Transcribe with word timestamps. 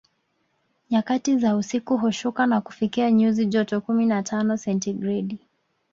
Nyakati 0.89 1.37
za 1.39 1.55
usiku 1.55 1.97
hushuka 1.97 2.47
na 2.47 2.61
kufikia 2.61 3.11
nyuzi 3.11 3.45
joto 3.45 3.81
kumi 3.81 4.05
na 4.05 4.23
tano 4.23 4.57
sentigredi 4.57 5.37